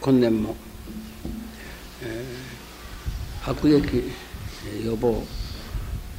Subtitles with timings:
[0.00, 0.56] 今年も、
[2.02, 4.10] えー、悪劇
[4.82, 5.22] 予防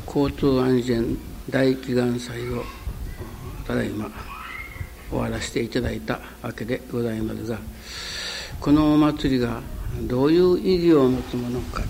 [0.05, 1.17] 交通安全
[1.49, 2.63] 大祈願祭を
[3.65, 4.07] ただいま
[5.09, 7.57] 終わらせていただいたわけでございますが
[8.59, 9.63] このお祭りが
[10.03, 11.81] どういう意義を持つものか。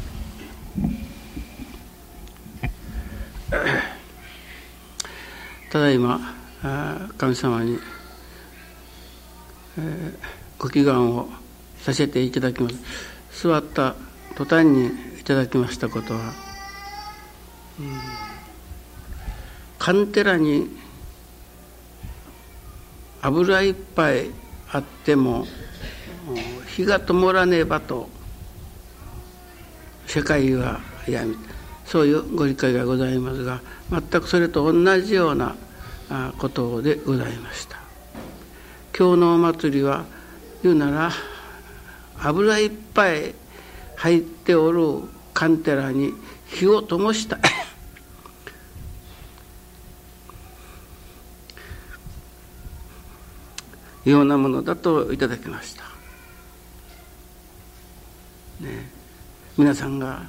[5.70, 6.34] ただいま
[7.17, 7.78] 神様に、
[9.78, 10.14] えー、
[10.58, 11.28] ご祈願を
[11.81, 12.76] させていただきます。
[13.44, 13.95] 座った
[14.35, 14.88] 途端に
[15.20, 16.20] いただきましたことは、
[17.80, 17.99] うん、
[19.77, 20.67] カンテラに
[23.22, 24.30] 油いっぱい
[24.72, 25.45] あっても
[26.75, 28.09] 火が灯らねばと
[30.08, 31.36] 世界は闇
[31.86, 35.56] そういうご理解がございますが全くそれと同じような
[36.38, 37.78] ことでございました。
[38.97, 40.06] 今日のお祭りは
[40.63, 41.11] 言うなら
[42.23, 43.33] 油いっぱい
[43.95, 45.02] 入っておる
[45.33, 46.14] カンテラに
[46.45, 47.38] 火を灯した。
[54.05, 55.83] ようなものだといただきました。
[58.59, 58.91] ね、
[59.58, 60.22] 皆さんが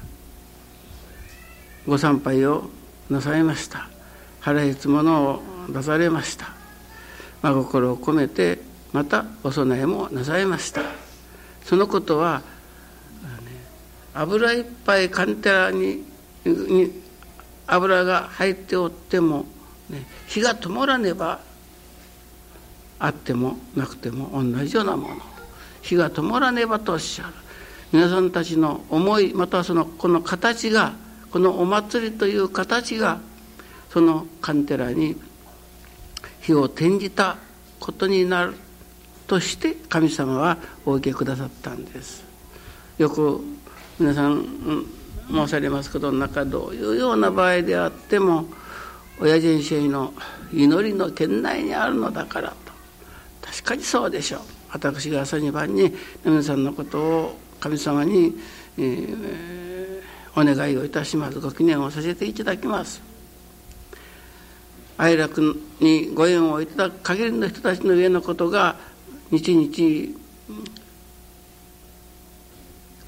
[1.87, 2.71] ご参拝を
[3.11, 3.91] なさいました。
[4.41, 6.55] 腹いつものを出されました。
[7.43, 8.61] 真心を込めて
[8.93, 11.12] またお供えもなさいました。
[11.65, 12.43] そのことは、
[14.15, 16.05] 油いっぱいカンテラに
[16.45, 17.03] に
[17.67, 19.47] 油が入っておっても、
[19.89, 21.41] ね、火が灯らねば
[22.99, 25.17] あってもなくても同じようなもの。
[25.81, 27.33] 火が灯らねばとおっしゃる。
[27.93, 30.95] 皆さんたちの思いまたはそのこの形が
[31.31, 33.21] このお祭りという形が
[33.91, 35.17] そのカンテラに
[36.41, 37.37] 火を転じた
[37.79, 38.55] ことになる。
[39.33, 42.23] として神様はお受けくださったんです。
[42.99, 43.41] よく
[43.99, 44.45] 皆さん
[45.27, 48.45] 申されますことの中どういうような場合であっても
[49.19, 50.13] 親人生の
[50.53, 52.57] 祈りの圏内にあるのだからと。
[53.41, 54.41] 確かにそうでしょう。
[54.71, 55.91] 私が朝2番に
[56.23, 58.35] 皆さんのことを神様に、
[58.77, 60.03] えー、
[60.39, 61.41] お願いをいたします。
[61.41, 63.01] ご記念をさせていただきます。
[64.99, 68.92] 愛楽にご縁をいただく限りの人たちの上のことが
[69.33, 70.19] 日々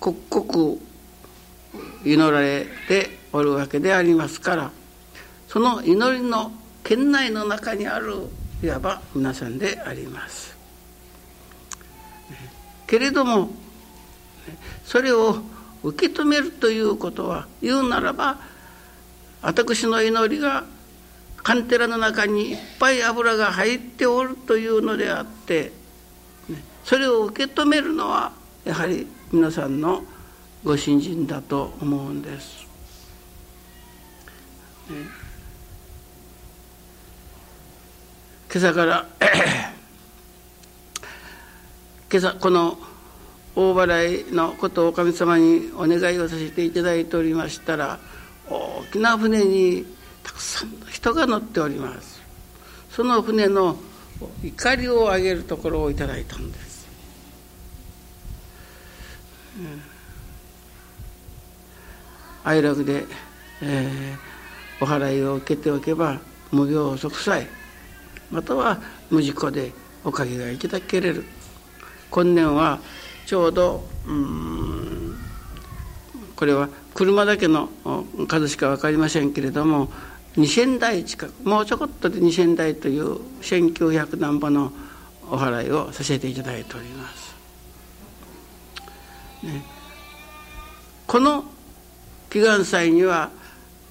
[0.00, 0.78] 刻々
[2.04, 4.70] 祈られておるわけでありますから
[5.48, 6.50] その祈りの
[6.82, 8.28] 圏内の中にある
[8.62, 10.56] いわば皆さんであります。
[12.86, 13.50] けれども
[14.84, 15.38] それを
[15.82, 18.38] 受け止めるということは言うならば
[19.42, 20.64] 私の祈りが
[21.36, 25.72] カンテラの中にいっぱい油が入っておるというのであって、
[26.84, 28.32] それを受け止めるのは
[28.64, 30.04] やはり皆さんの
[30.62, 32.64] ご信心だと思うんです。
[38.52, 39.06] 今朝から
[42.12, 42.78] 今朝この
[43.56, 47.98] 大払いのことを神様にお願いをさせていただいておりましたら
[48.48, 49.86] 大きな船に
[50.22, 52.20] たくさんの人が乗っております。
[52.90, 53.76] その船の
[54.42, 56.73] 怒りを上げるところをいただいたんです、
[62.44, 63.06] 哀楽で、
[63.62, 66.20] えー、お祓いを受けておけば
[66.52, 67.46] 無病息災
[68.30, 69.72] または無事故で
[70.04, 71.24] おかげがいただけれる
[72.10, 72.80] 今年は
[73.26, 74.10] ちょうどう
[76.36, 77.70] これは車だけの
[78.28, 79.88] 数しか分かりませんけれども
[80.36, 84.72] 2,000台近くもうちょこっとで2,000台という1,900何歩の
[85.30, 87.23] お祓いをさせていただいております。
[89.44, 89.62] ね、
[91.06, 91.44] この
[92.30, 93.30] 祈願祭には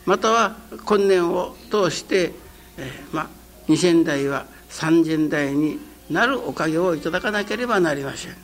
[0.06, 0.56] または
[0.86, 2.34] 今年を通して、
[2.78, 3.28] えー、まあ、
[3.68, 5.80] 2,000台は3,000台に
[6.10, 8.36] なるおかげをいただかなければなりません。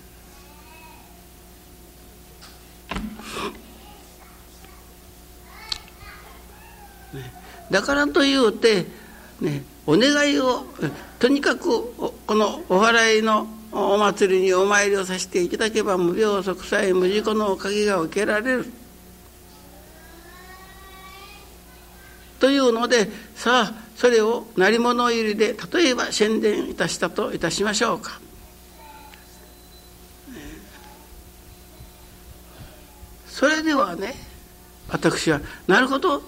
[7.69, 8.85] だからというて、
[9.41, 10.65] ね、お願いを
[11.19, 11.93] とにかく
[12.25, 18.65] このお祓いのお祭りにお参りをさせていただけば無病息災無事故のおかげが受けられる。
[22.39, 28.19] というのでさあそれを鳴り物入りで例えば宣伝いたしたといたしましょうか。
[33.27, 34.15] それではね
[34.89, 36.21] 私はなるほど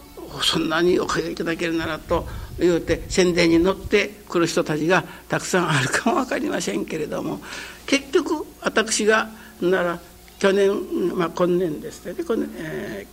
[0.43, 2.25] そんなにおかげいただけるならと
[2.61, 7.39] 言うて宣伝に乗ってくる人たちがたくさんあるかも分かりませんけれども
[7.85, 9.29] 結局私が
[9.61, 9.99] なら
[10.39, 10.71] 去年、
[11.15, 12.15] まあ、今年ですね。
[12.17, 13.05] 今年、え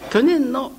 [0.00, 0.72] ー、去年の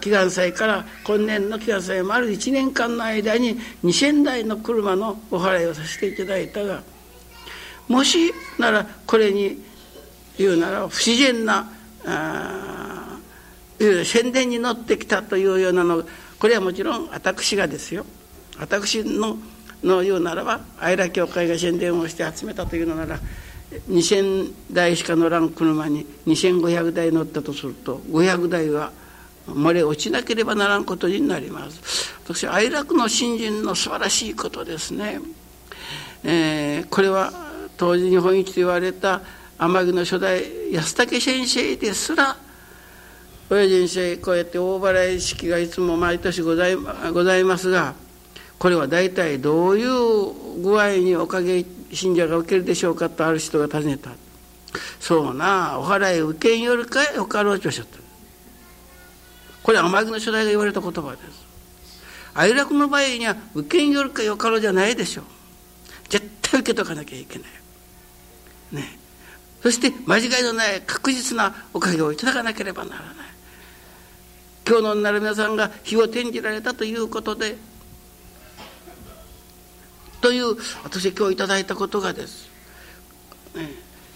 [0.00, 6.82] 祈願祭から今年の祈願祭丸1年間の間に2,000台の車のお払いをさせていただいたが
[7.86, 9.62] もしならこれに
[10.36, 11.70] 言うなら不自然な
[12.04, 12.91] あ
[14.04, 16.04] 宣伝に乗ってきたというようなの
[16.38, 18.04] これはもちろん私がですよ。
[18.58, 19.38] 私の
[19.82, 23.18] の言うならば愛楽教会が宣伝をして集めたというのなら
[23.88, 28.92] 2,000台しか乗らん車に2,500台乗ったとすると500台は
[29.48, 32.12] 漏れ落ちなければならんことになります。
[32.24, 35.20] 私愛楽の新人の素晴らしいことですね、
[36.22, 37.32] えー、これは
[37.76, 39.22] 当時日本一と言われた
[39.58, 42.36] 天城の初代安武先生ですら
[43.52, 47.94] 親人生こうやって大払い式がいつも毎年ございございますが
[48.58, 51.62] これは大体どういう具合におかげ
[51.92, 54.10] 信者が受けるでしょうかとある人が尋ねた。
[55.00, 57.98] そうなお払い受けんよるかよかろうとおっしゃった。
[59.62, 61.22] これは天城の初代が言われた言葉です。
[62.32, 65.24] 哀楽の場合には受けんよるかよかろうじゃないでしょう。
[66.08, 67.48] 絶対受けとかなきゃいけない。
[68.80, 68.98] ね。
[69.62, 73.31] そして間違いのない確実なおかげをいただかなければならない。
[74.66, 77.56] 今日のなる皆さんが日を転じられたということで。
[80.20, 82.48] という私今日いただいたことがです、
[83.56, 83.68] ね、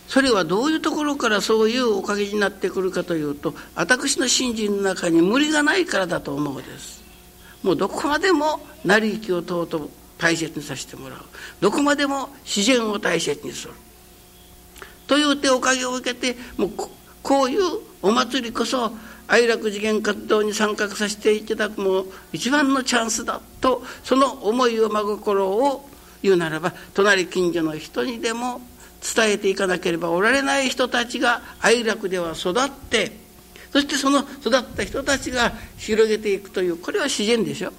[0.06, 7.02] それはどういうところからそういうおかげになってくるかというと私の信心の中に無理がないからだと思うです。
[7.62, 11.19] もうどこまでも成り行きを尊ぶ大切にさせてもらう。
[11.60, 13.75] どこまでも自然を大切にする。
[15.08, 16.70] という手おかげを受けてもう
[17.22, 17.62] こういう
[18.02, 18.93] お祭りこそ
[19.28, 25.88] 愛楽次元活動に参画させていただくも一番のチャンスだとその思いを真心を
[26.23, 28.61] 言うならば隣近所の人にでも
[29.14, 33.12] 伝えていかなければおられない人たちが愛楽では育って
[33.70, 37.72] そしてその育った人たちが広げていくというこれは自然でしょ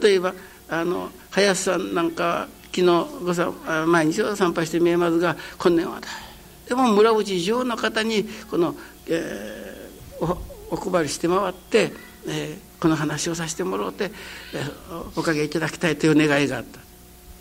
[0.00, 0.34] 例えば
[0.68, 2.86] あの林さんなんか昨日
[3.24, 3.52] ごさ
[3.86, 6.00] 毎日は参拝して見えますが今年は
[6.68, 8.74] でも村内中の方にこの、
[9.08, 10.24] えー、
[10.70, 11.92] おお配りして回って、
[12.26, 14.10] えー、この話をさせてもらうて、
[14.54, 16.80] えー、おかげいただきたいという願いがあった。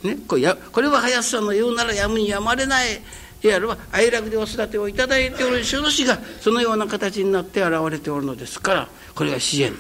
[0.08, 3.02] ね、これやこれは林さんの言うならやむにやまれない
[3.42, 9.80] いやるは愛楽でお育てをいただいておる諸子がそのような形になって現れておるのですからこれが自然な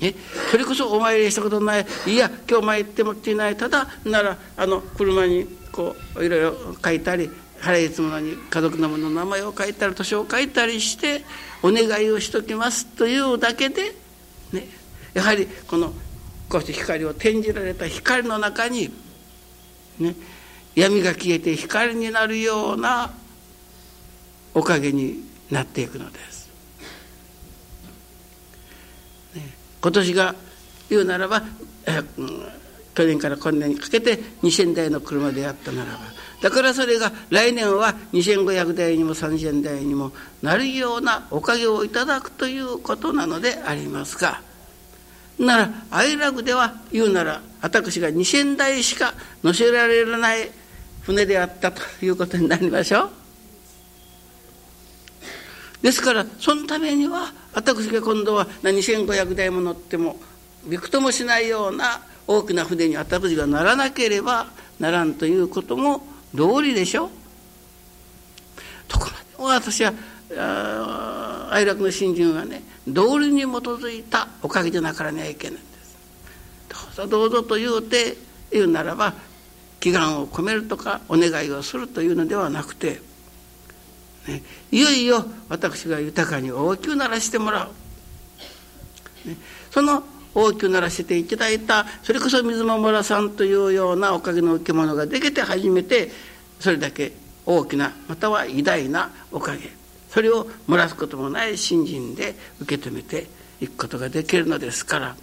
[0.00, 0.14] え
[0.50, 7.30] それこそお参りしたことないいや今日参ってもっていないただならあの車にこういろいろ書いたり
[7.60, 11.22] 払いつものに家族の者の名前を書いたり年を書いたりして
[11.62, 13.94] お願いをしときますというだけで、
[14.52, 14.66] ね、
[15.12, 15.92] やはりこの
[16.48, 18.90] こうして光を転じられた光の中に、
[19.98, 20.14] ね、
[20.74, 23.12] 闇が消えて光になるような
[24.54, 26.50] おかげになっていくのです。
[29.34, 30.34] ね今年が
[30.88, 31.42] 言うならば、
[31.86, 32.02] え
[32.94, 36.00] 去年から今年にかけて2,000台の車であったならば
[36.40, 40.12] だからそれが来年は2,500台にも3,000台にも
[40.42, 44.40] なるようなおかげをいただくということなのでありますが
[45.38, 50.50] なら愛楽では言うなら私が2,000台しか乗せられない
[51.02, 53.10] 船であったということになりましょう。
[55.82, 60.16] ですからそのためには私が今度は2500台も乗っても
[60.66, 64.46] びくともしないような大きな船に私がならなければ
[64.78, 67.10] ならんということも道理でしょ？
[68.88, 69.92] ところで私は
[71.50, 75.96] 愛楽の信心はね道理に基づいたおかげでなからにはいけないんです。
[76.68, 78.16] どうぞどうぞと言うて
[78.50, 79.14] 言うならば
[79.80, 83.00] 祈願を込めるとかお願いをするというのではなくて
[84.26, 87.70] ね、いよいよ私が豊かに大きくならしてもら
[89.24, 89.36] う、ね、
[89.70, 96.10] その大きくならせていただいたそれこそ水間村さんというようなおかげの受け物ができて初めて
[96.60, 97.12] それだけ
[97.46, 99.70] 大きなまたは偉大なおかげ。
[100.10, 103.28] それを漏らすこともない信心で受け止めて
[103.60, 105.16] いくことができるのですから。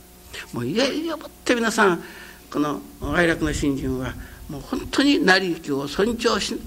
[0.53, 2.03] もういよいよもって皆さん
[2.51, 2.81] この
[3.13, 4.13] 愛楽の信心は
[4.49, 6.59] もう本当に成り行きを尊重し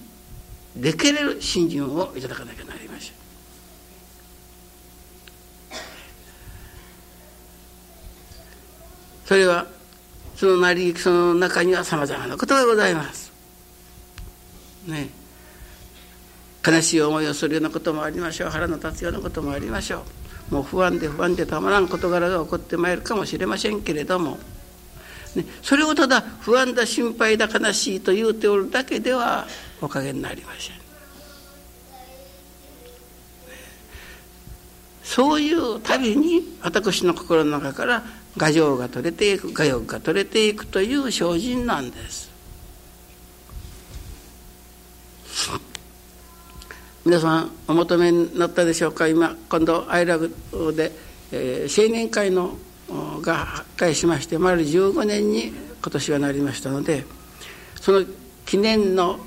[0.76, 3.19] できれる信心をいただかなきゃなりません。
[9.30, 9.64] それは
[10.34, 13.30] その成り行きその中にはさまざまなことがございます。
[14.88, 15.08] ね。
[16.66, 18.50] 悲しい思いをするようなこともありましょう。
[18.50, 20.02] 腹の立つようなこともありましょ
[20.50, 20.54] う。
[20.54, 24.36] もう不安で不安でたまらん事柄が起こってまいるかもしれませんけれども。
[25.36, 29.46] ね、それをただ不安だ心配だ悲しいと言うておるだけでは
[29.80, 30.74] おかげになりません。
[35.04, 38.02] そういうたびに私の心の中から
[38.36, 42.30] 牙城が取れていく牙欲が取れていくという精進なんです。
[47.04, 49.08] 皆さんお求めになったでしょうか？
[49.08, 50.28] 今今度アイラグ
[50.76, 50.92] で、
[51.32, 52.56] えー、青年会の
[53.22, 57.04] が発会しまして丸15年に今年はなりましたので
[57.80, 58.04] その
[58.44, 59.20] 記念の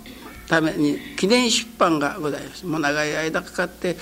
[0.47, 2.65] ために記念出版がございます。
[2.65, 3.97] もう長い間かかって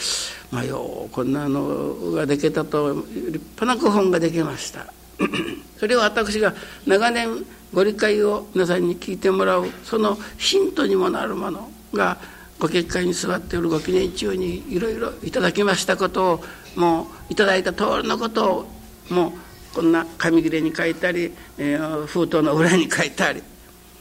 [0.52, 3.08] まあようこんなのができたと立
[3.62, 4.94] 派な古本ができました。
[5.78, 6.54] それを私が
[6.86, 12.18] 長年ご理解を皆さんに聞いてもらうそのヒントにもなるものが
[12.60, 16.44] ご結界に座っておるご記念中にいろいろいただきましたことを
[16.76, 18.72] もういただいた通りのことを
[19.10, 19.32] もう
[19.74, 23.46] こんな紙切れに書いたり、えー、封筒の裏に書いたりも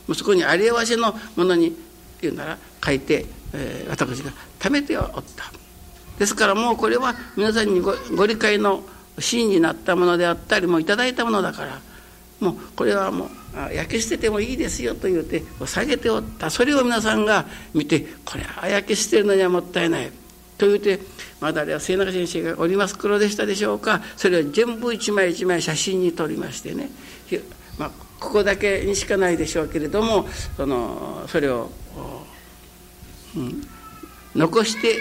[0.09, 1.77] うそこにあり合わせのものに
[2.21, 3.25] って言うなら書いて、
[3.55, 5.51] えー、私が貯めておった。
[6.19, 8.83] ですからもうこれは皆さんにご理解の
[9.19, 11.81] 真になったものであったりもいただいたものだから
[12.41, 13.31] もうこれはも
[13.71, 16.51] う焼け捨ててもいいですよと言うて下げておった。
[16.51, 20.13] それを皆さんが見てこれは焼け捨てるのにはもったいない。
[20.59, 21.01] と言うて
[21.41, 22.99] まだあれは末永先生がおります。
[22.99, 24.03] 黒でしたでしょうか。
[24.19, 26.91] それを全部一枚一枚写真に撮りましてね、
[27.79, 31.71] まあ、ここだけにしかないでしょうけれどもそのそれを、
[34.35, 34.99] 残して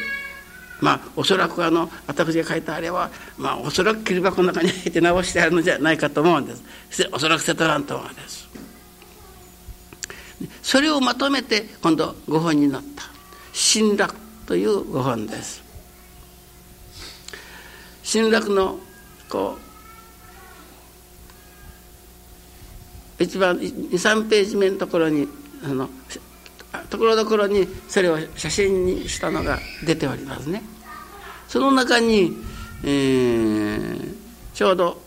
[0.81, 6.63] まあおそらくあの私が書いたあれはまあおそらく切り箱の中に入れて直してあるのじゃないかと思うんです。
[7.11, 8.49] おそらく瀬戸蘭と思うんです。
[10.61, 13.03] それをまとめて今度ご本になった
[13.51, 14.15] 「新楽」
[14.47, 15.61] というご本です。
[18.03, 18.79] 新楽の
[19.27, 19.57] こ
[23.19, 25.27] う一番23ページ目のところに
[25.63, 25.89] あの
[26.89, 30.61] ところどころにそれを写真にしたのが出ておりますね。
[31.47, 32.37] その中に、
[32.83, 34.15] えー、
[34.53, 35.01] ちょうど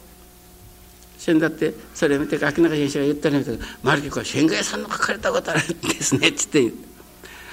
[1.23, 6.73] 先だってそれを見て秋中先生が言ったんですけど「マルキこれ仙外さんの書かれたことあるんですね」っつって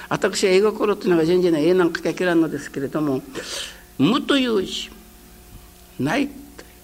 [0.08, 3.22] 私は英語心っていうのが全然絵なんか書きらんのですけれども
[3.96, 4.90] 「無」という字
[6.00, 6.34] 「ない」とい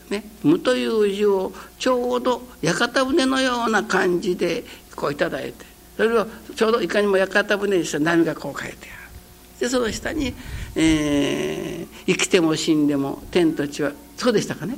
[0.08, 4.64] うね「無」という字をちょうど屋形船のような感じで
[4.94, 9.60] こう頂いてそれをちょうどいかにも屋形船にした波がこう書いてある。
[9.60, 10.34] でその下に、
[10.74, 14.76] えー「生きても死んでも天と地は」そうでしたかね？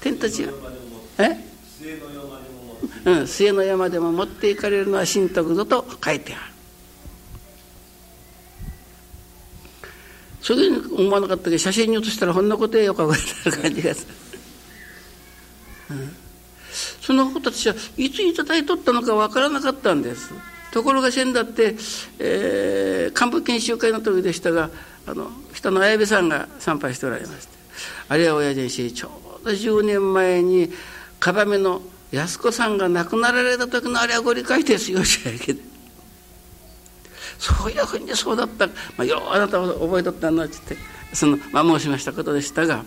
[0.00, 0.52] 天と地は。
[1.18, 1.36] え？
[3.04, 6.42] うん、末の山でも持っていかれるのは神徳ぞと書いてある。
[10.40, 14.06] そういうふうに思わなかったけど写真に写したらほんなことえよかぐらいな感じがす
[15.90, 16.16] る、うん
[17.02, 20.32] その子たちはいついただいとったのかわからなかったんです。
[20.70, 21.74] ところが先だって、
[22.18, 24.70] えー、幹部研修会の時でしたが
[25.06, 27.52] あの人の綾部さんが参拝しておられまして
[28.08, 29.10] あれは親父にちょ
[29.42, 30.70] うど10年前に
[31.20, 35.60] かめの安子さんが亡くなられた時のあれはご理解ですよじゃけど。
[37.38, 40.76] そういうふうにそうだった、まあ、ようあなたは覚えとったのって
[41.12, 42.84] その、まあ、申しましたことでしたが、ね、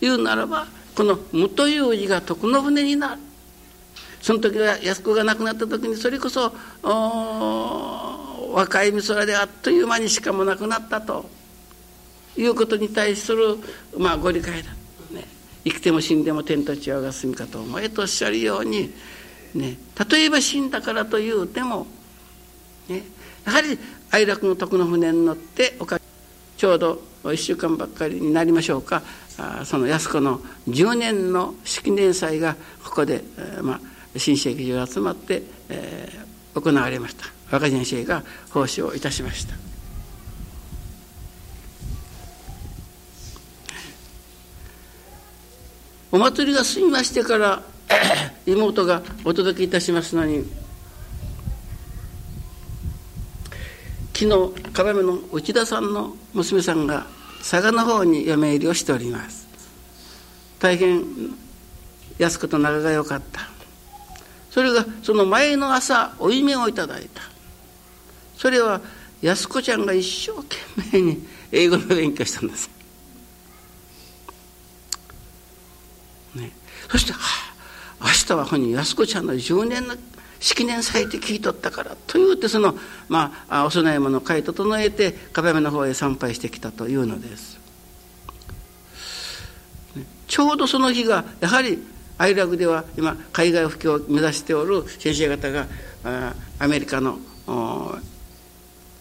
[0.00, 3.20] 言うならばこの「無」という字が徳の船になる。
[4.22, 6.54] その時は安子が亡くなった時にそれこそ
[8.52, 11.28] 若い美空であっという間にしかもなくなったと。
[12.36, 13.58] いうことに対する、
[13.96, 14.70] まあ、ご理解だ、
[15.12, 15.26] ね、
[15.64, 18.92] 生きても死んでも天と地はが住みかと思えとおっしゃるように、
[19.54, 19.78] ね、
[20.10, 21.86] 例えば死んだからというても、
[22.88, 23.02] ね、
[23.46, 23.78] やはり
[24.10, 26.00] 哀楽の徳の船に乗っておか
[26.56, 29.02] ちょうど1週間ばっかりになりましょうか。
[29.64, 33.80] その安子の10年の式年祭がここで、え、まあ、
[34.16, 37.26] 新世紀中集まって、えー、行われました。
[37.50, 39.54] 若先生が奉仕をいたしました。
[46.12, 47.62] お祭りが済みましてから
[48.46, 50.44] 妹がお届けいたしますのに
[54.12, 57.08] 昨日壁目の内田さんの娘さんが
[57.44, 59.46] 佐賀の方に嫁入りをしております。
[60.58, 61.04] 大変
[62.18, 63.42] 安子と仲が良かった。
[64.50, 67.20] それがその前の朝お夢をいただいた。
[68.38, 68.80] それは
[69.20, 70.56] 安子ちゃんが一生懸
[70.92, 72.68] 命に英語の勉強したんです、
[76.34, 76.50] ね、
[76.90, 77.18] そして、は
[78.00, 79.96] あ、明日は本人安子ちゃんの10年の
[80.44, 82.74] 式年祭って聞いとったからと言うてその、
[83.08, 87.58] まあ、お供え物を買い整えて壁目の方へ参拝してきたというのです。
[90.28, 91.78] ちょうどその日がやはり
[92.18, 95.66] 愛楽では今海外布教を目指しておる先生方が
[96.58, 97.18] アメリカの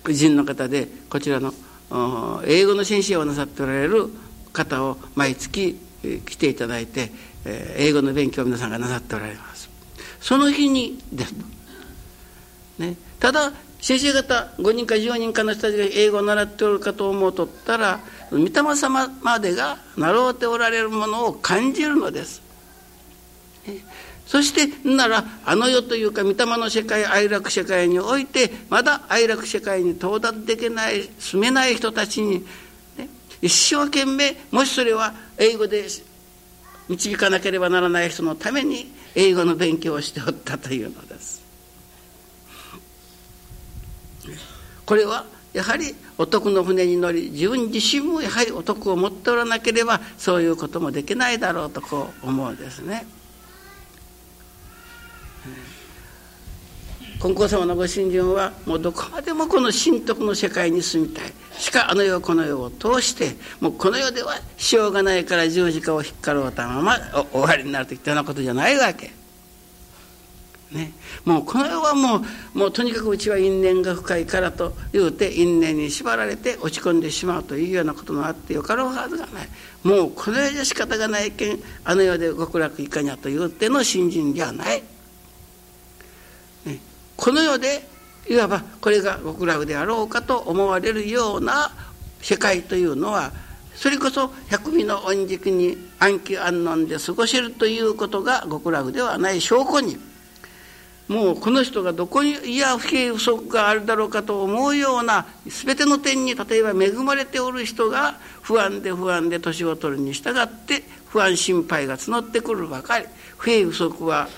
[0.08, 1.54] 人の方でこちらの
[2.46, 4.08] 英語の先生をなさっておられる
[4.54, 5.78] 方を毎月
[6.26, 7.12] 来ていただいて
[7.46, 9.63] 英語の勉強を皆さんがなさっておられます
[10.24, 11.36] その日にです。
[12.80, 13.52] ね、ただ
[13.82, 18.00] 先生方5人か10人かの人たちが英語を習っておるかと思うとったら
[18.32, 22.42] 御霊様までが習うておられるものを感じるのです。
[24.26, 32.46] そしてならあの世というか御霊の世界愛楽世界においてまだ愛楽世界に到達できない住めない人たちに、
[32.98, 33.10] ね、
[33.42, 35.90] 一生懸命もしそれは英語で
[36.90, 41.44] 導かなければならない人のために英語の勉強をしておったというのです。
[44.86, 53.06] これはやはりお得の船に乗り自分自身もやはりお得を持っておらなければそういうこともできないだろうとこう思うんですね。
[57.24, 66.98] 金光様のご信心はもうどこまでもこの神徳の世界に住みたいしかあの世この世を通してもうこの世ではしようがないから十字架を引っかろうたまま
[67.32, 69.12] 終わりになるといったようなことじゃないわけ。
[70.74, 70.92] ね、
[71.24, 72.26] もうこの世はも
[72.56, 79.48] うもうとにかくうちは因縁が深いからと言うて因縁に縛られて落ち込んでしまうというようなことがあってよかろうはずがない
[79.84, 84.84] もうこの世じゃ仕方がないけんあの世で極楽いかにゃと言うての信心じゃない。
[87.16, 87.88] この世で
[88.30, 91.72] いわばこれが極楽であろうかと思われるような
[92.22, 93.32] 世界というのは
[93.76, 99.98] それこそ百味の恩軸に安喜安穏で過ごせるということが極楽ではない証拠に
[101.08, 113.06] もうこの人がどこにいや不平不足があるだろうかと思うような全ての点に例えば恵まれておる人が不安で不安で年を取るに従って不安心配が募ってくるばかり。
[113.38, 114.30] 不平不足は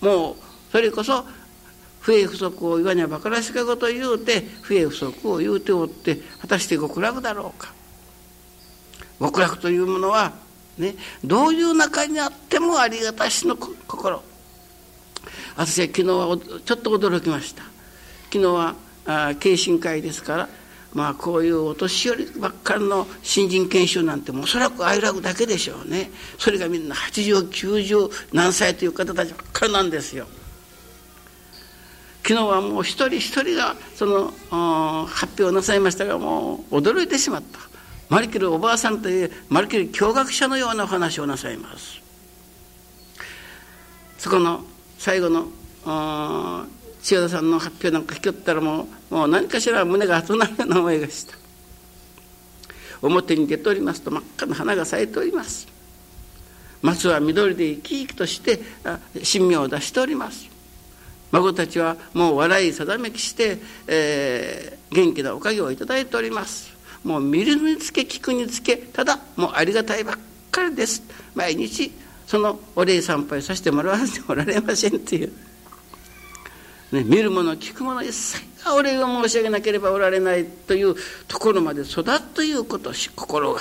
[0.00, 0.36] もう
[0.72, 1.26] それこそ
[2.02, 7.72] 不平不足を言わにゃばからしかこと言うて不平不足を言うておって果たして極楽だろうか。
[9.20, 10.32] 極楽というものは
[10.78, 14.20] ねどういう中にあってもありがたしの心。
[15.56, 17.62] 私は昨日はちょっと驚きました。
[18.32, 18.74] 昨日は
[19.06, 20.48] あ慶心会ですから
[20.94, 26.10] まあこういうお年寄りばっかりの新人研修なんてもおそらく愛楽だけでしょうね。
[26.36, 30.26] それがみんな8090何歳という方たちばっかりなんですよ。
[32.22, 34.32] 昨日はもう一人一人がその
[35.06, 37.58] 発表をなさいましたがもう驚いてしまった。
[38.08, 42.00] マルキルおばあさんというマルキル教学者のようなお話をなさいます。
[44.18, 44.64] そこの
[44.98, 45.48] 最後の
[47.02, 51.36] 千代田さんの発表なんか聞きよったらもうもう何かしら胸が熱くなるような思いがした。
[53.02, 55.66] 表に出ておりますと真っ赤な花が咲いております。
[56.82, 58.60] 松は緑で生き生きとして
[59.24, 60.51] 神妙を出しております。
[61.32, 66.72] 孫たちはもう笑いさざめきして、えー、元気なおかげをいただいております。
[67.04, 70.16] もう見るにつけ聞くにつけただもうありがたいばっ
[70.50, 71.02] かりです。
[71.34, 71.90] 毎日
[72.26, 75.32] そのお礼参拝させてもらわせておられませんっていう、
[76.92, 80.94] ね、見るもの聞くもの一切がお礼を申し上げなければおられないという
[81.28, 83.60] ところまで育つということし心が。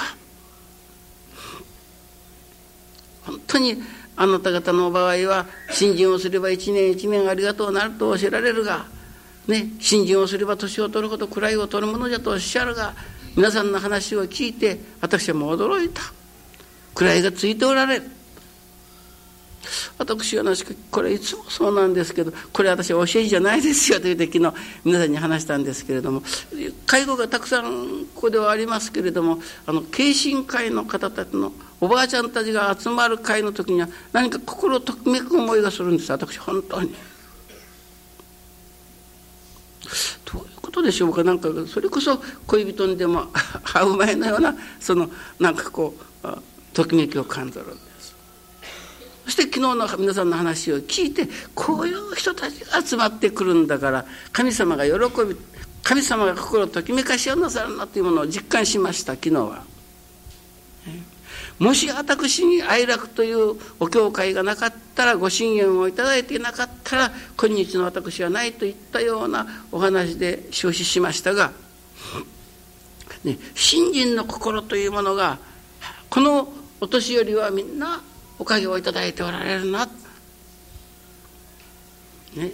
[3.23, 3.81] 本当に
[4.15, 8.85] あなた方の場合は信心をすれば一年一年ありがとうなると教えられるが、
[9.47, 12.93] ね、信心をすれば年を取るほど位を取るものじゃとおっしゃるが
[13.35, 16.01] 皆さんの話を聞いて私はもう驚いた。
[16.95, 18.21] 位がついておられる。
[19.97, 26.23] 私はなしこれいつもそうなんですけどこれ私は教えじゃないですよというて昨日皆さんに話したんですけれども
[26.85, 36.93] 介護がたくさんここではありますけれどもあの慶心会の方たちのおばあちゃんたちが集まる会の時には何か心ときめく思いがするんです私本当に。
[40.31, 43.25] どういうことでしょうかなんかそれこそ恋人にでも
[43.63, 46.27] 会う前のようなそのなんかこう
[46.71, 48.15] ときめきを感じるんです。
[49.25, 54.93] そして昨日の皆さんの話を聞いてこういう人たちが集まってくるんだから神様が喜
[55.25, 55.35] び
[55.83, 59.70] 神様が心をときめかしをなさるなというものを実感しました昨日は。
[61.61, 71.51] もし私に愛楽というお教会がなかったらご信言をいただいていなかったら今日の私はないといったようなお話で終始しましたが、
[73.23, 75.37] ね、信心の心というものが
[76.09, 78.01] このお年寄りはみんな
[78.39, 79.85] おかげをいただいておられるな。
[82.35, 82.51] ね。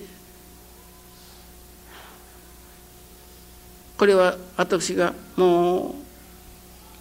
[3.98, 5.96] これは私がも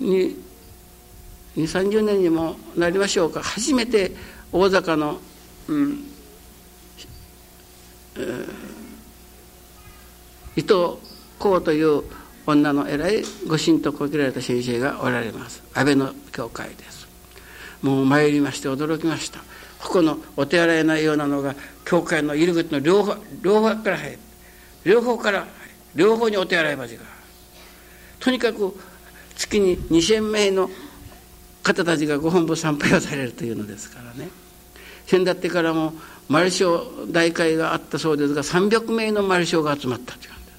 [0.01, 0.46] うに
[1.57, 3.43] 2 3 0年にもなりましょうか。
[3.43, 4.13] 初めて
[4.53, 5.19] 大阪の、
[5.69, 6.05] うん
[8.17, 8.47] えー、
[10.57, 11.01] 伊藤
[11.39, 12.03] 光という
[12.47, 15.63] 女の偉いご神とこきられた先生がおられます。
[15.75, 17.09] 安倍の教会です。
[17.83, 19.41] もう参りまして驚きました。
[19.81, 24.19] ここのお手洗いのようなのが教会の入り口の両方両方から入る。
[24.85, 25.47] 両方から
[25.95, 26.93] 両方にお手洗い場が
[28.21, 28.79] とにかく
[29.35, 30.71] 月に2,000名の
[31.67, 34.31] 方たちがご本部参拝をされるというのですからね。
[35.07, 35.95] 先だってからも
[36.29, 40.53] マルショ大会があったそうですが300名のマルショが集まったというんで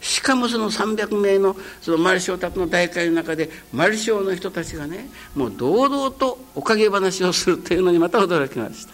[0.00, 0.14] す。
[0.16, 8.92] しかもその300名のそのマルショー宅の大会の中でマルショーの人たちがねもう堂々とおかげ話をするというのにまた驚きました。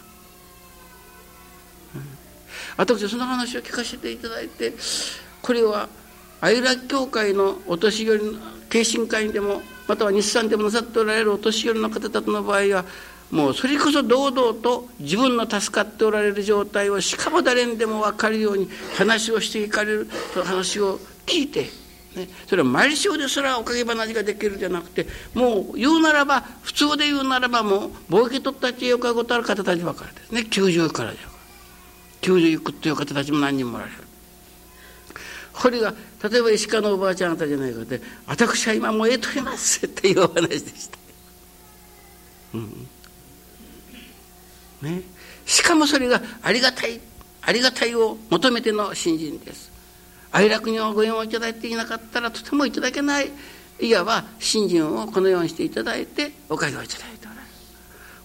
[2.76, 4.72] 私その話を聞かせていただいて
[5.42, 5.88] これは
[6.40, 8.38] 愛楽教会のお年寄りの
[8.70, 12.84] 敬親会でもまたは日産でもなさっておられるお年寄りの方たちの場合は
[13.30, 21.62] もうそれこそ堂々と自分の助かっておられる状態をしかも誰にでも分かるように話をしていかれるその話を聞いて、
[22.16, 31.28] ね、それは毎週ですらおかげ話ができるじゃなくてもう言うならば普通で言うならばもう貿易取った知恵をかごたる方たちばかりですね90からじゃ
[32.22, 34.07] 90いくという方たちも何人もおられる。
[35.58, 35.92] これが
[36.22, 40.98] 例えば石川のおばあちゃん方じゃないかで「私は今燃えとります」っていうお話でした。
[42.54, 42.88] うん。
[44.82, 45.02] ね、
[45.44, 47.00] しかもそれがありがたい
[47.42, 49.72] ありがたいを求めての新人です。
[50.30, 53.32] 愛楽にご縁をいただいていなかったらとてもいただけない
[53.80, 57.46] いわば新人をこのようにしていただいておかげをいただいておられる。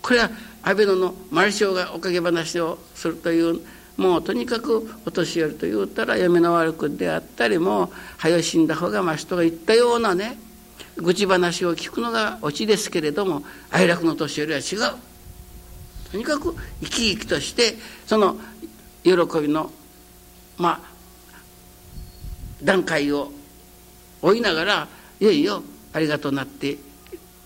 [0.03, 0.29] これは
[0.61, 3.61] 安倍野の丸章がおかげ話をするという
[3.97, 10.37] もうとにかくお年寄りと言うたら嫁の悪くであったりも早死んだ方がましとが言ったようなね
[10.97, 14.97] 愚痴話を聞くのがオチですけれども愛楽の年寄りは違う。
[16.11, 17.75] とにかく生き生きとして
[18.05, 18.37] その
[19.03, 19.71] 喜びの
[20.57, 20.93] まあ
[22.63, 23.31] 段階を
[24.21, 24.87] 追いながら
[25.19, 26.77] いよいよありがとうなって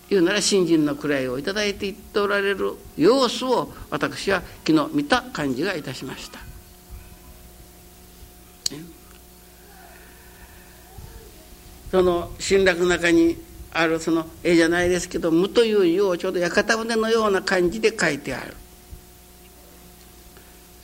[0.10, 6.40] 言うなら新人の位を頂いていっておられる様子を私は昨日見た感じがいたしました。
[11.92, 13.38] その新楽の中に
[13.72, 18.56] あるその絵じゃないですけど「無」という字をちょうど屋形船のような感じで書いてある。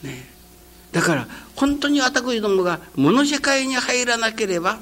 [0.02, 0.28] ね、
[0.92, 4.78] だから本当に私どもが物世界に入らなければ、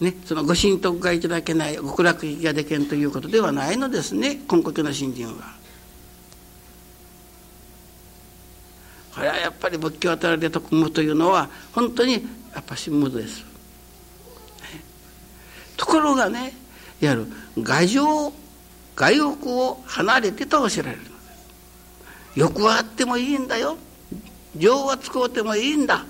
[0.00, 5.64] ね、そのご神徳がいただけない極楽行きができんということではないのですね根拠の信心は。
[9.14, 12.14] これはやっぱり仏教あたりで徳無というのは本当に
[12.52, 13.44] やっぱし無です。
[15.76, 16.52] ところがね
[17.00, 17.26] いわゆる
[17.64, 18.32] 牙城
[18.96, 21.02] 外欲を離れてとおっしゃられる
[22.34, 23.76] 欲はあってもいいんだよ
[24.56, 26.04] 情は使うてもいいんだ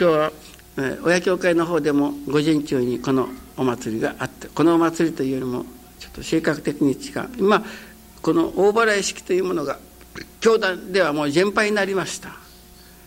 [0.00, 0.32] 今日は、
[0.76, 5.64] え親教会の方でも午前中にこのお祭りがあってこのお祭りというよりも
[5.98, 7.28] ちょっと性格的に違う。
[7.36, 7.64] 今
[8.22, 9.80] この大払い式というものが
[10.38, 12.30] 教団ではもう全廃になりました。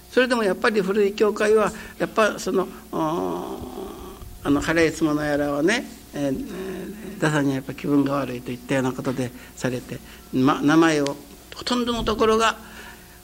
[0.09, 9.97] それでもやっぱり古い教会はやっぱそのあの払いつものやらはね、えー、ダサにはやっぱ気分が悪いといったようなことでされて、
[10.33, 11.15] ま、名前を
[11.55, 12.57] ほとんどのところが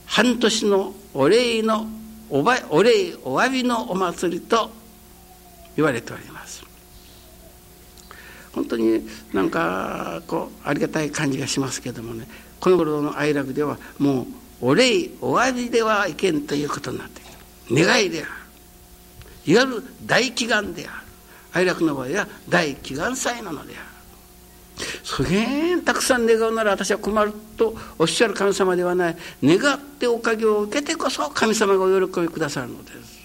[0.06, 1.86] 半年のお礼の
[2.30, 4.70] おばお礼お詫びのお祭りと
[5.76, 6.64] 言われております。
[8.54, 12.28] 本当になんかこうありがたい感じがしますけどもね。
[12.60, 14.26] この頃の愛楽ではもう
[14.62, 18.32] お礼お詫びではいけんということになっている願いである。
[19.46, 21.08] いわゆる大祈願である。
[21.54, 23.87] 愛楽の場合は大祈願祭なのである。
[25.04, 29.18] すげえたくさん願うなら私は困るとおっしゃる神様ではない。
[29.44, 33.18] 願っておかげを受けてこそ神様がお喜びくださるのです。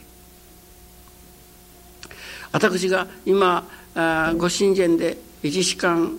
[2.52, 6.18] 私が今あご神前で1時間、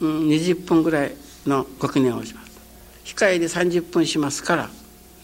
[0.00, 1.12] うん、20分ぐらい
[1.46, 2.46] のご記念をします。
[3.04, 4.70] 控えで30分しますから、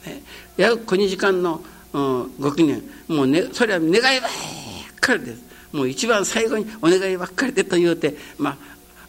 [0.07, 0.23] ね、
[0.57, 1.63] 約2時間の、
[1.93, 2.83] うん、ご記念。
[3.09, 4.31] もう、ね、それは願いばっ
[5.01, 5.43] かりです。
[5.73, 8.57] もう一番最後にお願いばっかりでと言うて、まあ、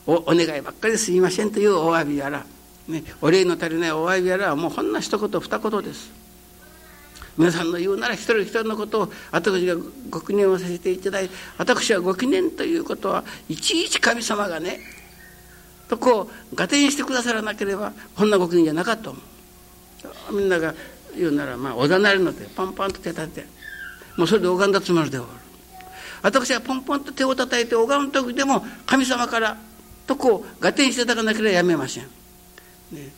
[0.05, 2.45] おお願いばっかりすいませんというお詫びやら、
[2.87, 6.23] ね、お礼の足りないお詫びやらはもうほんの一言二言です。
[7.35, 9.75] 皆さんの言うなら一人一人のことを私が
[10.09, 14.79] ご記念をさせていただいて私はご記念ということはいちいち神様がね
[15.89, 19.19] とこう合点してくださらなければこんなご機嫌じゃなかったと思
[20.29, 20.33] う。
[20.33, 20.75] みんなが
[21.17, 23.47] 言うならまあおざなりの手パンパンと手立てて
[24.15, 25.27] もうそれで拝んだつもりでおる。
[26.21, 29.57] 私はポンポンと手を叩いて拝む時でも神様から
[30.05, 32.03] とこう合点していただかなければやめません。
[32.91, 33.11] ね、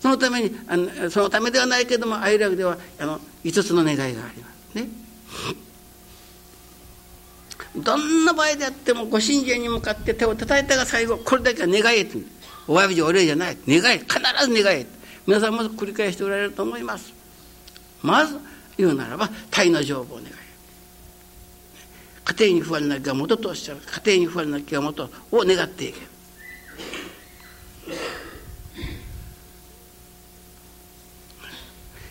[0.00, 4.28] そのためにあのそのためではないけども愛楽ではあの5つの願いがありま
[4.72, 4.76] す。
[4.76, 4.88] ね。
[7.76, 12.18] どんな場合であってもご信者に向かって手を叩いたが最後これだけは願えと
[12.68, 13.56] お詫びじゃお礼じゃない。
[13.66, 14.18] 願え必
[14.48, 14.86] ず願え。
[15.26, 17.12] 皆さんも繰り返しておられると思います。
[18.02, 18.38] まず
[18.76, 20.42] 言うならば体の情報を願え。
[22.24, 23.80] 家庭に不安なきが元とおっしゃる。
[24.04, 26.11] 家庭に不安なきが元を願っていけ。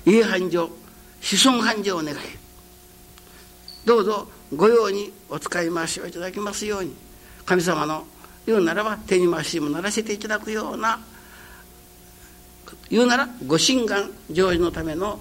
[0.05, 0.69] 家繁盛
[1.21, 2.17] 子孫繁盛を願え
[3.85, 6.93] どうぞ御用にお使い回しをいただきますように
[7.45, 8.05] 神様の
[8.45, 10.99] 言うならば手に回しもならせていただくような
[12.89, 15.19] 言うならご神願成就のための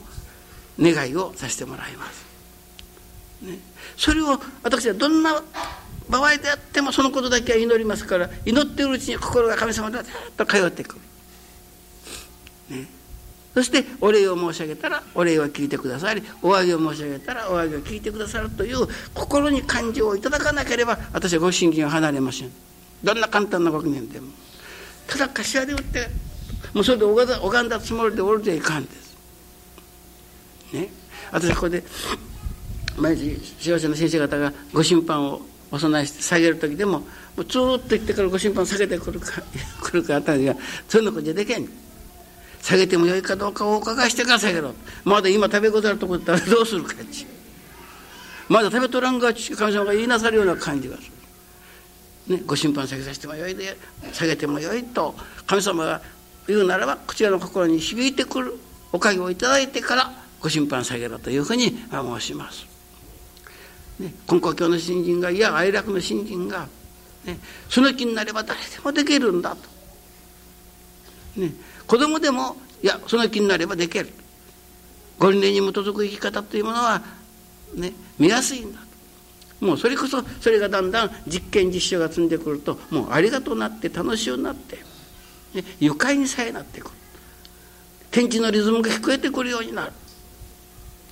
[0.79, 2.25] 願いをさせてもらいます。
[3.43, 3.59] ね、
[3.97, 5.43] それを私はどんな
[6.09, 11.01] 場合であってもそのことだけは祈りますから祈っているうちに心が神様でずっと通ってくる。
[13.55, 22.51] そしてお礼を申し上げたらお礼は聞いてくださりお詫びを申し上げたらお詫びを聞いてくださるという心に感情をいただかなければ私はご神経を離れません。
[23.03, 24.29] どんな簡単なご記念でも。
[25.07, 26.09] ただ頭で打って
[26.75, 29.17] もうそれで拝んだつもりでおるじゃいかんです。
[30.73, 30.89] ね。
[31.33, 31.83] 私ここで
[32.97, 35.41] 毎日幸せな先生方がご審判を
[35.73, 37.07] お供えして下げる時でもも
[37.39, 39.43] うずっと言ってからご審判下げてくるか
[39.83, 40.55] 来るかあたりが
[40.89, 41.69] そういうのことじゃできん。
[42.63, 47.27] 下げてもよいかどうかをお伺いしてから下げろまだ今食べござるとこだったらどうするかっち
[48.49, 51.11] まだ食べとらんが神様が言いなさるような感じがす
[52.29, 53.77] る、ね、ご審判下げさせてもよいで
[54.13, 55.15] 下げてもよいと
[55.47, 56.03] 神様が
[56.47, 58.59] 言うならばこちらの心に響いてくる
[58.93, 62.67] おかげをいただいてからご審判下げろというふうに申します。
[64.01, 66.67] ね、根高教の新人がいや愛楽の新人が、
[67.25, 71.41] ね、その気になれば誰でもできるんだと。
[71.41, 71.53] ね、
[71.91, 74.09] 子供でもいやその気になればできる。
[75.19, 77.03] ご理念に基づく生き方というものは、
[77.75, 78.79] ね、見やすいんだ。
[79.61, 84.77] もうそれこそそれがだんだん実験実証が積んでくるともうありがとうなって楽しゅうになって、
[85.53, 86.91] ね、愉快にさえなってくる
[88.13, 89.93] 天地のリズムが聞こえてくるようになる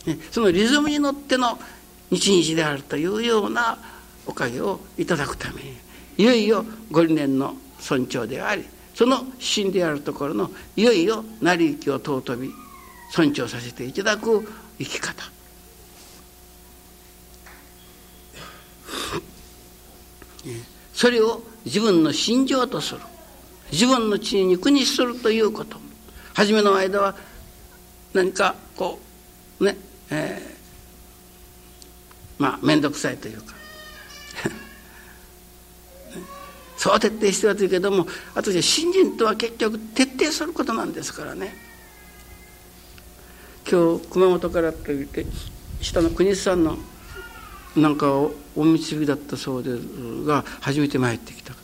[0.06, 1.58] ねそのリズムに乗っての
[2.10, 3.78] 日々であるというような
[4.26, 5.76] おかげをいただくために
[6.16, 8.64] いよいよご理念の尊重であり
[8.98, 12.50] その真であるところのいよいよ成り行きを尊び
[13.12, 14.44] 尊重させていただく
[14.76, 15.22] 生き方。
[20.92, 23.00] それを自分の心情とする。
[23.70, 25.76] 自分の血に肉にするということ。
[26.34, 27.14] 初めの間は
[28.12, 28.98] 何かこ
[29.60, 29.76] うね
[30.10, 33.54] えー、まあ面倒くさいというか。
[36.78, 41.54] そう徹底してはというけども私は信心とは結局徹底することなんですからね。
[43.70, 45.26] 今日熊本からといって
[45.82, 46.78] 下の国さんの
[47.76, 48.12] なんか
[48.56, 51.58] お導きだったそうですが初めて参ってきた方、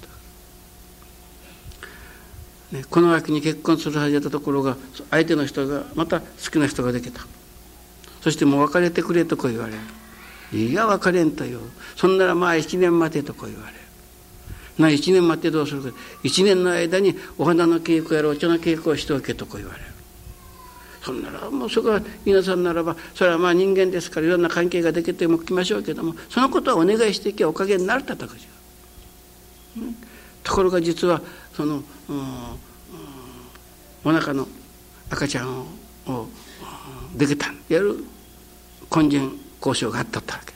[2.73, 4.77] ね、この秋に結婚するはずだったところが
[5.11, 7.23] 相手の人がまた好きな人ができた。
[8.21, 9.79] そしてもう別れてくれとこう言われる。
[10.59, 11.61] いや別れんとよ。
[11.97, 13.84] そんならまあ一年待てとこう言われる。
[14.79, 15.99] な一年待ってどうするか。
[16.23, 19.87] 一年の間にお花の稽古やらお茶の稽古をしておけとこう言われる。
[21.05, 29.97] そんならもうそこは皆さんならばそれはまあ人間ですからいろんな関係ができてもきましょうけどもそのことはお願いしていけばおかげになるたたくじゃ、うん、
[30.43, 31.21] ところが実は
[31.53, 32.23] その、うん、
[34.03, 34.49] お腹の
[35.11, 35.67] 赤ちゃん
[36.07, 36.27] を
[37.15, 37.53] できた。
[37.69, 38.03] やる
[38.95, 40.54] 根人交渉があったったわけ。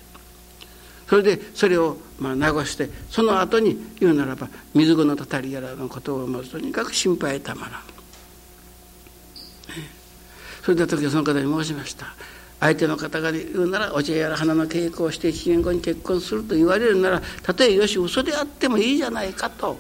[1.09, 7.81] それでそれをまあ流してその後に言うならば水子のたたりやらのことをまずとにかく心配たまらん。
[10.63, 12.15] それで時その方に申しました。
[12.61, 19.79] 相手の方が言うならお茶やら花の稽古をして1年後に結婚すると言われるならたとえよし嘘であってもいいじゃないかと。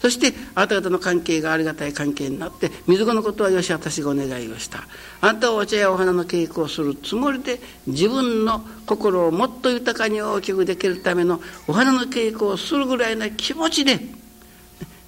[0.00, 4.86] そしてあなた方の関係がありがたい関係になって水子のことはよし私がお願いをした
[5.20, 13.98] あなたはお茶やお花の稽古をするつもりで自分の心をもっと豊かに大きくできるためのお花の稽古をするぐらいの気持ちで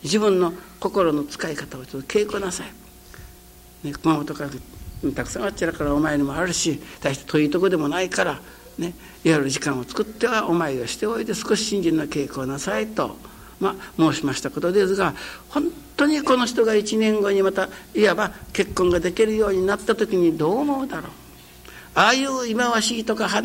[0.03, 4.51] 自分の心の使い方をちょっと稽古なさい、ね、熊本から
[5.13, 8.41] たくさんあっちらからお前にもあるし大して遠いとこでもないから
[8.79, 13.30] ねいわゆる時間を作ってはお参りをしておいて少し信心の稽古をなさいと。
[13.61, 15.15] まあ、申しましたことですが
[15.51, 21.11] 本当にこの人が1年後にまたいわば結婚ができるようになった時にどう思うだろう。
[21.95, 23.43] ああいう忌まわしいとか歯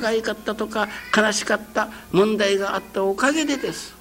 [0.00, 3.94] がゆかったとか悲しかった問題があったおかげでです。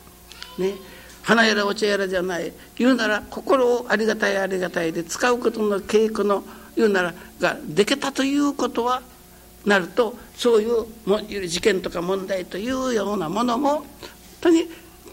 [0.58, 0.76] ね、
[1.24, 2.54] 花やらお茶やらじゃない。
[2.78, 6.44] 言うなら心をありがたいありがたいで使うことの稽古の
[6.76, 9.02] 言うならができたということは
[9.66, 13.86] なるとそういう事件とか問題というようなものも本
[14.42, 14.68] 当に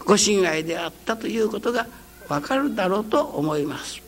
[0.05, 1.87] ご親愛であったということが
[2.27, 4.01] 分かるだろうと思います。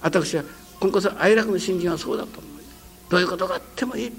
[0.00, 0.44] 私は
[0.80, 2.52] 今こそ愛楽の信心はそうだと思う。
[3.10, 4.12] どういうことがあってもいい。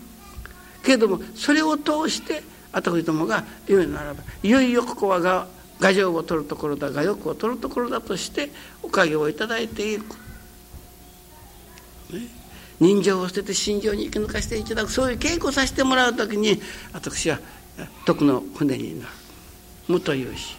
[0.84, 5.48] けれどもそれを通して私どもが言うならばいよいよここはが
[5.80, 8.50] 牙城を取るところだ牙欲を取るところだとして
[8.82, 10.16] おかげをいただいていく、
[12.14, 12.28] ね、
[12.80, 14.92] 人情を捨てて心情に生き抜かしていただく。
[14.92, 16.62] そういう稽古させてもらう時に
[16.94, 17.40] 私は
[18.06, 19.12] 徳の船になる。
[19.88, 20.58] 無というし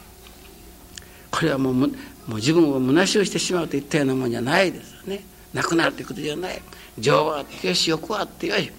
[1.35, 5.25] これはもうもう自分を虚しをしてしまうといったようなもんじゃないですよね。
[5.53, 6.63] なくなるということじゃない。
[6.99, 8.71] 情はあってよし欲はあってよい、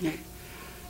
[0.00, 0.24] ね、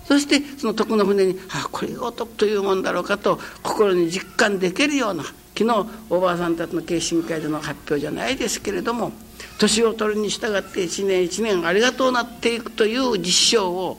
[0.06, 5.24] そしてその徳の船にあこれが徳というもんだろうかと心に実感できるような
[5.58, 9.12] 昨日おばあさんたちの慶心会での発表じゃないですけれども
[9.58, 13.98] 年を取るに従って一年一年ありがとうなっていくという実証を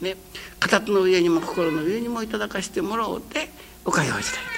[0.00, 0.16] ね
[0.58, 3.50] 片手の上にも心の上にもいただかしてもらおうて
[3.84, 4.55] お会話したいと、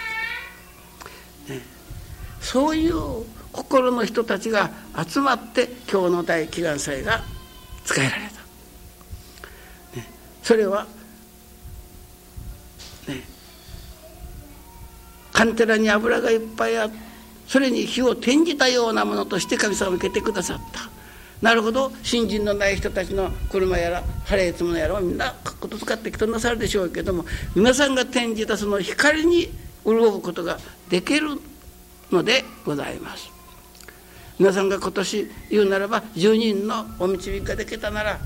[2.41, 4.71] そういう心の人たちが
[5.07, 7.23] 集まって今日の大祈願祭が
[7.85, 10.07] 使えられた、ね、
[10.43, 10.87] それは
[13.09, 13.23] ね
[15.33, 17.09] カンテラに油がいっぱいあって
[17.49, 20.91] それに火を転じたようなものとして神様を受けてくださった。
[21.41, 29.49] なるほど信心のない人たちの車やら晴れつものやらをみんなこと使ってきとなさるでしょうけども皆さんが転じたその光に
[29.95, 31.41] 潤うことができる
[32.11, 33.31] のでございます。
[34.39, 38.19] 皆さんが今年言うならば10人のお導きができたなら、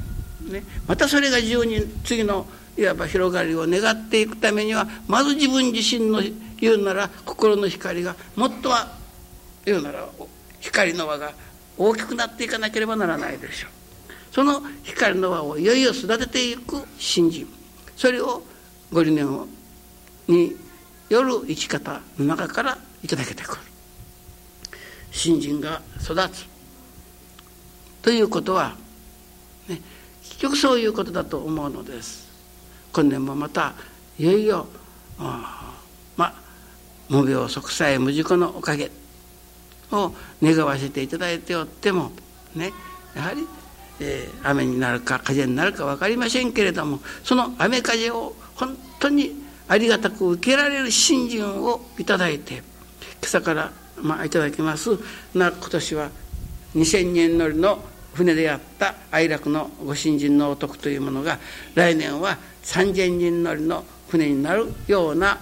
[0.42, 2.46] ね、またそれが10人次の
[2.76, 6.22] いわば広がりを願っていくためにはまず自分自身の
[6.58, 8.92] 言うなら心の光がもっとは
[9.64, 10.06] 言うなら
[10.60, 11.32] 光の輪が
[11.78, 13.70] 大きくなっていかなければならないでしょう。
[14.32, 17.46] その光の輪をいよいよ育てていく信心
[17.96, 18.42] それを
[18.90, 19.46] ご理念を
[20.26, 20.56] に
[21.12, 23.60] よる生き方の中からいただけてくる。
[25.10, 26.46] 信心が育つ。
[28.00, 28.74] ということは、
[29.68, 29.80] ね、
[30.22, 32.26] 結局そういうことだと思うのです。
[32.94, 33.74] 今年もまた
[34.18, 34.66] いよいよ
[35.18, 35.74] ま
[36.18, 36.34] あ
[37.10, 38.90] 無病息災無事故のおかげ
[39.90, 42.12] を願わせていただいておっても
[42.54, 42.72] ね
[43.14, 43.46] やはり、
[44.00, 52.64] えー、雨になるか風になるか分かりませんけれどもその雨風を本当にありがたく受けられる信心をいただいて今
[53.22, 54.90] 朝からまあいただきます。
[55.34, 56.10] な今年は
[56.74, 57.82] 2,000年乗りの
[58.14, 61.38] 船であった愛楽のご新人のお徳というものが
[61.74, 65.38] 来年は3,000人乗りの船になるような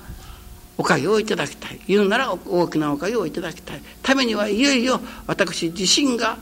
[0.78, 1.80] おかげをいただきたい。
[1.88, 3.82] 言うなら大きなおかげをいただきたい。
[4.02, 6.38] ためにはいよいよ私自身が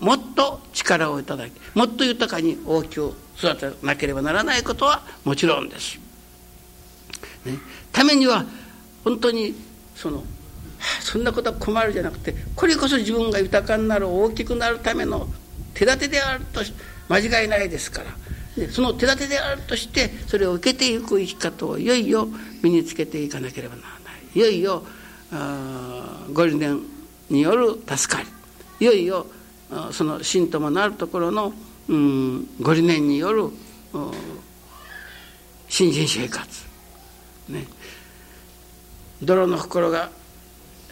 [0.00, 6.05] もっと力をいただきもっと豊かに大きく育てなければならないことはもちろんです。
[7.46, 7.58] ね、
[7.92, 8.44] ためには
[9.04, 9.54] 本当に
[9.94, 10.22] その
[11.00, 15.28] そんなことは困るじゃなくてこれこそ自分が豊かになる大きくなるための
[15.74, 16.60] 手立てであると
[17.08, 18.10] 間違いないですから。
[18.56, 22.26] でその手立てであるとしてそれを受けていく生き方をいよいよ
[22.62, 24.22] 身につけていかなければならない。
[24.34, 24.82] いよいよ
[26.32, 26.80] ご理念
[27.28, 28.28] による助かり。
[28.80, 29.26] いよいよ
[29.92, 31.52] その信ともなるところの、
[32.60, 33.50] ご理念による
[35.68, 36.65] 新人生活。
[37.48, 37.66] ね
[39.22, 40.10] 泥の心が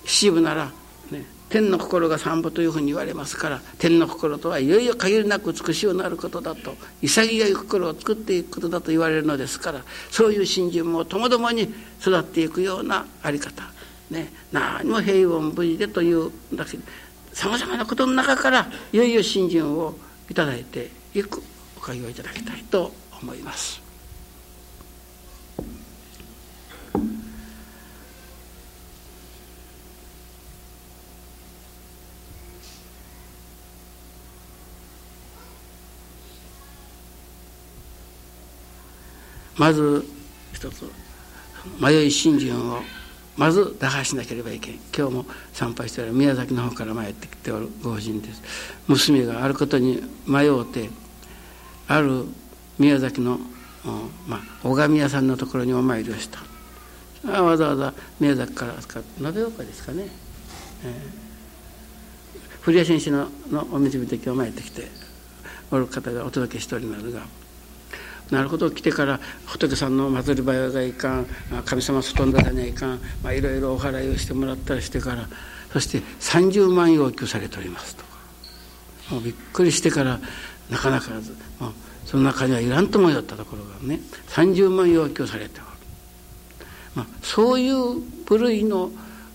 [0.06, 0.72] 七分なら
[1.10, 13.62] ね天の心が散歩というふうに言われますから天の心とはいよいよ限りなく美しいようなることだと潔い心を作っていくことだと言われるのですからそういう信心もともどもに育っていくような在り方、
[14.10, 16.78] ね、何も平穏無事でというだけ
[17.32, 19.96] さまざまなことの中からいよいよ信心を
[20.30, 21.42] いただいていく
[21.76, 23.83] おかげをいただきたいと思います。
[39.64, 40.04] まず
[40.52, 40.84] 一つ
[41.80, 42.82] 迷い信心を
[43.38, 44.74] まず打破しなければいけん。
[44.94, 48.42] 今日も参拝しておる宮崎の方から参ってきておるご婦人です。
[48.88, 50.90] 娘があることに迷うて
[51.88, 52.26] ある
[52.78, 53.38] 宮崎の、
[54.28, 56.40] まあ、小神屋さんのところにお参りをした
[57.26, 60.08] あわざわざ宮崎から延岡ですかね、
[60.84, 64.88] えー、古谷先生ののお導きで今日参ってきて
[65.70, 67.22] おる方がお届けしておりますが
[68.30, 68.70] なるほど。
[68.70, 71.26] 来てから仏さんの祭り場がいかん
[71.64, 75.28] 神様外んだらにはいかん、まあ、いろいろお祓いをしてもらったりしてから
[75.72, 78.04] そして30万要求されておりますと
[79.10, 80.20] もうびっくりしてから
[80.70, 81.10] なかなか
[81.60, 81.72] もう
[82.06, 85.68] その中にはいらんともよったところがね30万要求されておる、
[86.94, 88.90] まあ、そういう部類の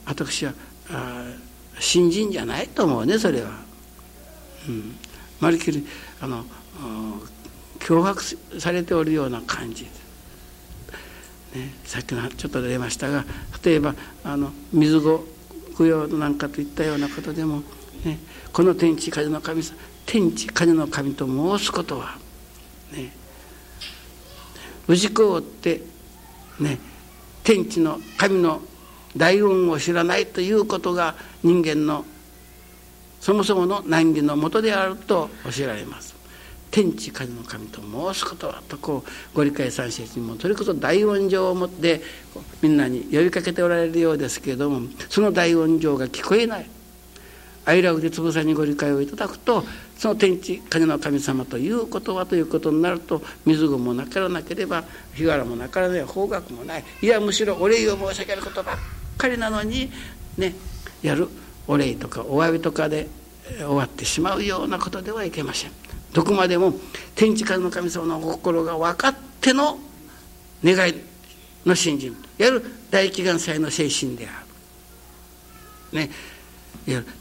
[0.06, 0.54] 私は
[0.90, 1.24] あ
[1.80, 3.52] 新人じゃないと思うねそれは。
[4.68, 4.96] うん、
[5.40, 5.86] まるきり
[6.20, 6.44] あの
[7.80, 8.22] 脅迫
[8.60, 9.86] されておるような感じ、
[11.56, 13.26] ね、さっきのちょっと出ましたが
[13.64, 15.26] 例えばあの水後
[15.78, 17.64] 供養なんかといったようなことでも、
[18.04, 18.20] ね、
[18.52, 22.18] この天地風の神様天地風の神と申すことは
[22.92, 23.12] ね
[24.88, 25.82] 氏子を追って
[26.60, 26.80] ね
[27.44, 28.62] 天地の神の
[29.16, 32.06] 大運を知らないということが人間の
[33.20, 36.18] そもそもの難儀のもとであると教えられます。
[36.72, 42.01] 天地風の神と申すことはとこうご理解三節にもそれこそ大音情をもって
[42.61, 46.70] みんなに呼びかけておられるようですけれどもその大音情が聞こえない
[47.65, 49.63] 愛楽でつぶさにご理解をいただくと
[49.97, 58.78] その天地風の神様ということはということになると水具もなからなければ日柄もなからない方角もないいやむしろお礼を申し上げることばっ
[59.17, 59.91] かりなのに
[60.38, 60.55] ね
[61.01, 61.28] やる
[61.67, 63.07] お礼とかお詫びとかで
[63.57, 65.89] 終わってしまうようなことではいけません。
[66.14, 66.74] どこまでも
[67.16, 69.80] 天地からの神様のお心が分かっての
[70.64, 70.95] 願い
[71.66, 74.43] の信心いわゆる大祈願祭の精神であ
[75.91, 75.97] る。
[75.99, 76.10] ね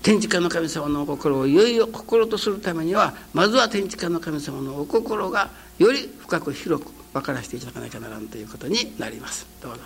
[0.03, 9.47] 天地間の神様のお心をいよいよ心とするためにはまずは天地間の神様のお心がより深く広く分からせていただかなきゃならんということになります。
[9.61, 9.80] どうぞ